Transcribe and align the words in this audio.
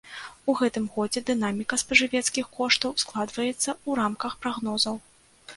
У 0.51 0.53
гэтым 0.61 0.87
годзе 0.95 1.21
дынаміка 1.27 1.79
спажывецкіх 1.83 2.45
коштаў 2.57 2.97
складваецца 3.05 3.47
ў 3.53 3.91
рамках 4.01 4.33
прагнозаў. 4.47 5.03